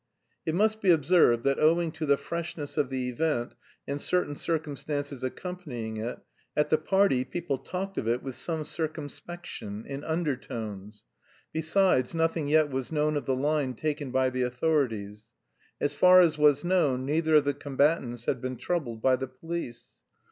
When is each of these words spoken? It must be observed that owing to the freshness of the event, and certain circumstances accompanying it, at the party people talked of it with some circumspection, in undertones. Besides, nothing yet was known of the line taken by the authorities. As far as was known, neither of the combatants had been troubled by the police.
It 0.47 0.55
must 0.55 0.81
be 0.81 0.89
observed 0.89 1.43
that 1.43 1.59
owing 1.59 1.91
to 1.91 2.07
the 2.07 2.17
freshness 2.17 2.75
of 2.75 2.89
the 2.89 3.07
event, 3.07 3.53
and 3.87 4.01
certain 4.01 4.35
circumstances 4.35 5.23
accompanying 5.23 5.97
it, 5.97 6.17
at 6.57 6.71
the 6.71 6.79
party 6.79 7.23
people 7.23 7.59
talked 7.59 7.99
of 7.99 8.07
it 8.07 8.23
with 8.23 8.35
some 8.35 8.63
circumspection, 8.63 9.85
in 9.85 10.03
undertones. 10.03 11.03
Besides, 11.53 12.15
nothing 12.15 12.47
yet 12.47 12.71
was 12.71 12.91
known 12.91 13.15
of 13.15 13.27
the 13.27 13.35
line 13.35 13.75
taken 13.75 14.09
by 14.09 14.31
the 14.31 14.41
authorities. 14.41 15.29
As 15.79 15.93
far 15.93 16.19
as 16.19 16.35
was 16.35 16.63
known, 16.63 17.05
neither 17.05 17.35
of 17.35 17.43
the 17.43 17.53
combatants 17.53 18.25
had 18.25 18.41
been 18.41 18.55
troubled 18.57 19.03
by 19.03 19.17
the 19.17 19.27
police. 19.27 19.89